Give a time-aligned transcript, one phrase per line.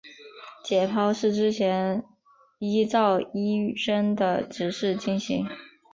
[0.63, 2.03] 解剖是之前
[2.57, 5.45] 依照医生的指示进行。